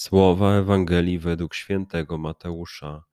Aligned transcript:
Słowa 0.00 0.54
Ewangelii 0.54 1.18
według 1.18 1.54
świętego 1.54 2.18
Mateusza. 2.18 3.04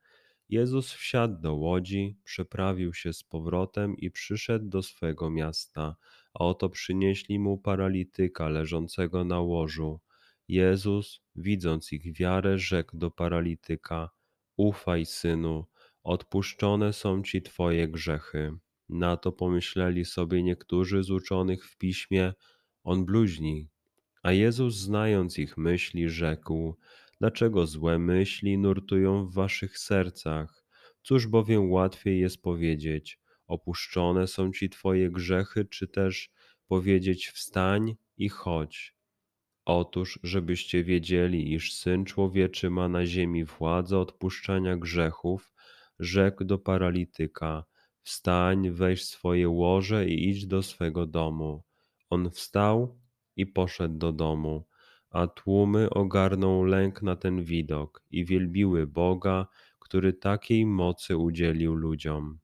Jezus 0.49 0.93
wsiadł 0.93 1.41
do 1.41 1.55
łodzi, 1.55 2.17
przeprawił 2.23 2.93
się 2.93 3.13
z 3.13 3.23
powrotem 3.23 3.97
i 3.97 4.11
przyszedł 4.11 4.69
do 4.69 4.83
swego 4.83 5.29
miasta, 5.29 5.95
a 6.33 6.39
oto 6.39 6.69
przynieśli 6.69 7.39
mu 7.39 7.57
paralityka 7.57 8.49
leżącego 8.49 9.23
na 9.23 9.39
łożu. 9.39 9.99
Jezus, 10.47 11.21
widząc 11.35 11.93
ich 11.93 12.13
wiarę, 12.13 12.57
rzekł 12.57 12.97
do 12.97 13.11
paralityka: 13.11 14.09
Ufaj, 14.57 15.05
synu, 15.05 15.65
odpuszczone 16.03 16.93
są 16.93 17.23
ci 17.23 17.41
twoje 17.41 17.87
grzechy. 17.87 18.51
Na 18.89 19.17
to 19.17 19.31
pomyśleli 19.31 20.05
sobie 20.05 20.43
niektórzy 20.43 21.03
z 21.03 21.11
uczonych 21.11 21.65
w 21.65 21.77
piśmie: 21.77 22.33
On 22.83 23.05
bluźni. 23.05 23.69
A 24.27 24.31
Jezus, 24.31 24.75
znając 24.75 25.39
ich 25.39 25.57
myśli, 25.57 26.09
rzekł: 26.09 26.75
Dlaczego 27.19 27.67
złe 27.67 27.99
myśli 27.99 28.57
nurtują 28.57 29.25
w 29.25 29.33
waszych 29.33 29.79
sercach? 29.79 30.65
Cóż 31.01 31.27
bowiem 31.27 31.71
łatwiej 31.71 32.19
jest 32.19 32.41
powiedzieć: 32.41 33.19
Opuszczone 33.47 34.27
są 34.27 34.51
ci 34.51 34.69
twoje 34.69 35.09
grzechy, 35.09 35.65
czy 35.65 35.87
też 35.87 36.29
powiedzieć: 36.67 37.27
Wstań 37.27 37.95
i 38.17 38.29
chodź. 38.29 38.95
Otóż, 39.65 40.19
żebyście 40.23 40.83
wiedzieli, 40.83 41.53
iż 41.53 41.73
syn 41.73 42.05
człowieczy 42.05 42.69
ma 42.69 42.87
na 42.89 43.05
ziemi 43.05 43.45
władzę 43.45 43.99
odpuszczania 43.99 44.77
grzechów, 44.77 45.53
rzekł 45.99 46.43
do 46.43 46.57
paralityka: 46.57 47.63
Wstań, 48.03 48.71
weź 48.71 49.05
swoje 49.05 49.49
łoże 49.49 50.07
i 50.07 50.29
idź 50.29 50.47
do 50.47 50.63
swego 50.63 51.05
domu. 51.05 51.63
On 52.09 52.29
wstał 52.31 53.06
i 53.37 53.45
poszedł 53.45 53.97
do 53.97 54.11
domu, 54.11 54.67
a 55.09 55.27
tłumy 55.27 55.89
ogarnął 55.89 56.63
lęk 56.63 57.01
na 57.01 57.15
ten 57.15 57.43
widok 57.43 58.03
i 58.11 58.25
wielbiły 58.25 58.87
Boga, 58.87 59.47
który 59.79 60.13
takiej 60.13 60.65
mocy 60.65 61.17
udzielił 61.17 61.75
ludziom. 61.75 62.39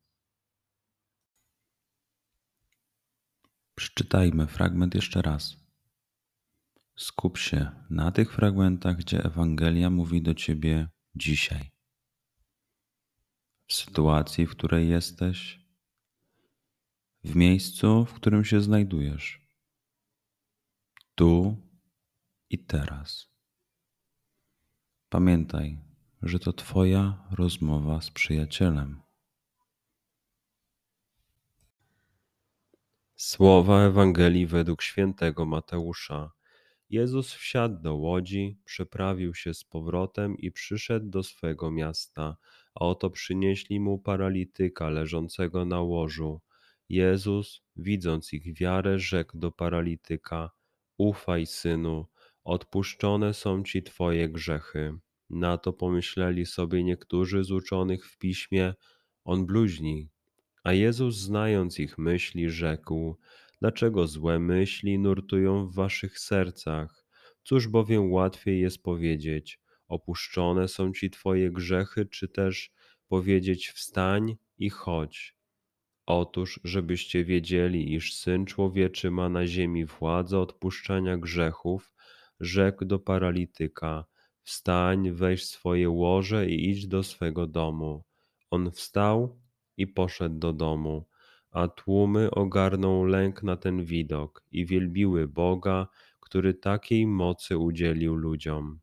Przeczytajmy 3.76 4.48
fragment 4.48 4.96
jeszcze 4.96 5.22
raz. 5.22 5.58
Skup 6.96 7.38
się 7.38 7.72
na 7.90 8.12
tych 8.12 8.34
fragmentach, 8.34 8.98
gdzie 8.98 9.24
Ewangelia 9.24 9.90
mówi 9.90 10.22
do 10.22 10.34
ciebie 10.34 10.88
dzisiaj. 11.16 11.72
W 13.68 13.74
sytuacji, 13.74 14.46
w 14.46 14.52
której 14.52 14.90
jesteś, 14.90 15.60
w 17.24 17.36
miejscu, 17.36 18.06
w 18.06 18.14
którym 18.14 18.46
się 18.46 18.62
znajdujesz 18.62 19.43
tu 21.16 21.58
i 22.50 22.60
teraz. 22.60 23.28
Pamiętaj, 25.10 25.80
że 26.22 26.40
to 26.40 26.54
Twoja 26.54 27.28
rozmowa 27.32 28.02
z 28.02 28.12
przyjacielem. 28.12 29.02
Słowa 33.16 33.84
Ewangelii 33.84 34.48
według 34.48 34.82
świętego 34.82 35.46
Mateusza. 35.46 36.32
Jezus 36.90 37.34
wsiadł 37.34 37.82
do 37.82 37.96
łodzi, 37.96 38.60
przeprawił 38.66 39.34
się 39.36 39.54
z 39.54 39.64
powrotem 39.64 40.38
i 40.38 40.52
przyszedł 40.52 41.10
do 41.10 41.24
swego 41.24 41.72
miasta, 41.72 42.38
a 42.76 42.80
oto 42.80 43.10
przynieśli 43.10 43.80
mu 43.80 44.00
paralityka 44.00 44.90
leżącego 44.90 45.66
na 45.66 45.82
łożu. 45.82 46.42
Jezus, 46.90 47.62
widząc 47.76 48.34
ich 48.34 48.58
wiarę, 48.58 49.00
rzekł 49.00 49.38
do 49.38 49.52
paralityka: 49.52 50.52
Ufaj, 50.98 51.46
synu, 51.46 52.06
odpuszczone 52.44 53.34
są 53.34 53.64
ci 53.64 53.84
twoje 53.84 54.30
grzechy. 54.30 54.94
Na 55.30 55.58
to 55.58 55.74
pomyśleli 55.74 56.46
sobie 56.46 56.84
niektórzy 56.84 57.44
z 57.44 57.52
uczonych 57.52 58.08
w 58.08 58.18
piśmie, 58.18 58.74
on 59.24 59.46
bluźni. 59.46 60.10
A 60.64 60.74
Jezus, 60.74 61.16
znając 61.16 61.80
ich 61.80 61.98
myśli, 61.98 62.50
rzekł: 62.50 63.18
Dlaczego 63.62 64.08
złe 64.08 64.40
myśli 64.40 65.00
nurtują 65.00 65.68
w 65.68 65.76
waszych 65.76 66.20
sercach? 66.20 67.06
Cóż 67.44 67.68
bowiem 67.68 68.12
łatwiej 68.12 68.62
jest 68.62 68.84
powiedzieć: 68.84 69.60
Opuszczone 69.88 70.68
są 70.68 70.94
ci 70.94 71.10
twoje 71.10 71.52
grzechy, 71.52 72.06
czy 72.06 72.28
też 72.28 72.72
powiedzieć: 73.08 73.70
Wstań 73.70 74.36
i 74.58 74.70
chodź. 74.70 75.36
Otóż, 76.06 76.60
żebyście 76.64 77.26
wiedzieli, 77.26 77.94
iż 77.94 78.16
Syn 78.16 78.46
Człowieczy 78.46 79.12
ma 79.12 79.30
na 79.30 79.48
ziemi 79.48 79.86
władzę 79.86 80.40
odpuszczania 80.40 81.18
grzechów, 81.18 81.94
rzekł 82.40 82.86
do 82.86 83.00
paralityka: 83.00 84.06
Wstań, 84.42 85.12
weź 85.12 85.46
swoje 85.46 85.90
łoże 85.90 86.50
i 86.50 86.70
idź 86.70 86.88
do 86.88 87.04
swego 87.04 87.48
domu. 87.48 88.04
On 88.52 88.72
wstał 88.72 89.40
i 89.78 89.88
poszedł 89.88 90.40
do 90.40 90.54
domu, 90.54 91.08
a 91.52 91.68
tłumy 91.68 92.32
ogarnął 92.32 93.06
lęk 93.06 93.44
na 93.44 93.58
ten 93.58 93.86
widok 93.86 94.44
i 94.52 94.66
wielbiły 94.66 95.28
Boga, 95.28 95.88
który 96.20 96.54
takiej 96.54 97.08
mocy 97.08 97.58
udzielił 97.58 98.16
ludziom. 98.16 98.83